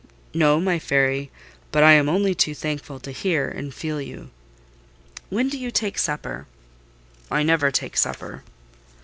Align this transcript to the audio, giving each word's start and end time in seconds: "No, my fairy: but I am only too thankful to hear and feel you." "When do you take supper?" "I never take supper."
"No, 0.33 0.59
my 0.59 0.79
fairy: 0.79 1.29
but 1.71 1.83
I 1.83 1.91
am 1.91 2.09
only 2.09 2.33
too 2.33 2.55
thankful 2.55 2.99
to 3.01 3.11
hear 3.11 3.47
and 3.47 3.71
feel 3.71 4.01
you." 4.01 4.31
"When 5.29 5.47
do 5.47 5.59
you 5.59 5.69
take 5.69 5.99
supper?" 5.99 6.47
"I 7.29 7.43
never 7.43 7.69
take 7.69 7.95
supper." 7.95 8.41